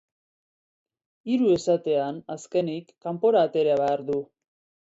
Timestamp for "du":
4.13-4.21